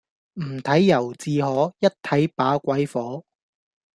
[0.33, 3.23] 唔睇由自可,一睇把鬼火